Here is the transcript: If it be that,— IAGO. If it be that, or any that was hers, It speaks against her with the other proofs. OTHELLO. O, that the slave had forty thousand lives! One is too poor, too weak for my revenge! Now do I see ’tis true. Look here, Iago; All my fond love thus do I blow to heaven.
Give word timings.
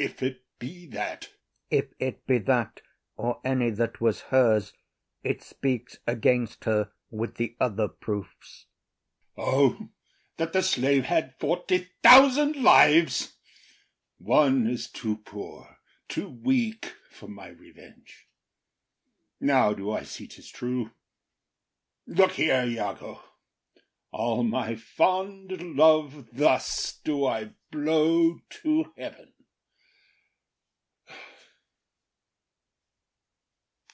If 0.00 0.22
it 0.22 0.44
be 0.60 0.86
that,— 0.90 1.24
IAGO. 1.24 1.48
If 1.88 1.92
it 1.98 2.24
be 2.24 2.38
that, 2.38 2.82
or 3.16 3.40
any 3.44 3.70
that 3.70 4.00
was 4.00 4.20
hers, 4.30 4.72
It 5.24 5.42
speaks 5.42 5.98
against 6.06 6.66
her 6.66 6.92
with 7.10 7.34
the 7.34 7.56
other 7.58 7.88
proofs. 7.88 8.66
OTHELLO. 9.36 9.76
O, 9.80 9.88
that 10.36 10.52
the 10.52 10.62
slave 10.62 11.06
had 11.06 11.34
forty 11.40 11.90
thousand 12.04 12.54
lives! 12.54 13.38
One 14.18 14.68
is 14.68 14.88
too 14.88 15.16
poor, 15.16 15.80
too 16.06 16.28
weak 16.28 16.94
for 17.10 17.26
my 17.26 17.48
revenge! 17.48 18.28
Now 19.40 19.72
do 19.72 19.90
I 19.90 20.04
see 20.04 20.28
’tis 20.28 20.48
true. 20.48 20.92
Look 22.06 22.34
here, 22.34 22.62
Iago; 22.64 23.20
All 24.12 24.44
my 24.44 24.76
fond 24.76 25.50
love 25.74 26.28
thus 26.36 27.00
do 27.02 27.26
I 27.26 27.54
blow 27.72 28.38
to 28.62 28.92
heaven. 28.96 29.32